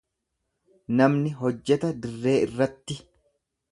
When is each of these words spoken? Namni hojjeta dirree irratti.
Namni 1.01 1.33
hojjeta 1.41 1.93
dirree 2.07 2.35
irratti. 2.47 2.99